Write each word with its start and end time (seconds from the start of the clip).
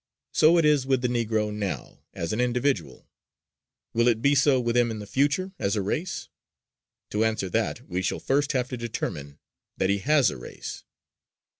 So 0.33 0.57
it 0.57 0.65
is 0.65 0.87
with 0.87 1.03
the 1.03 1.07
Negro 1.07 1.53
now, 1.53 1.99
as 2.11 2.33
an 2.33 2.41
individual. 2.41 3.07
Will 3.93 4.07
it 4.07 4.19
be 4.19 4.33
so 4.33 4.59
with 4.59 4.75
him 4.75 4.89
in 4.89 4.97
the 4.97 5.05
future 5.05 5.51
as 5.59 5.75
a 5.75 5.81
race? 5.83 6.27
To 7.11 7.23
answer 7.23 7.49
that 7.49 7.87
we 7.87 8.01
shall 8.01 8.19
first 8.19 8.53
have 8.53 8.67
to 8.69 8.77
determine 8.77 9.37
that 9.77 9.91
he 9.91 9.99
has 9.99 10.31
a 10.31 10.37
race. 10.37 10.83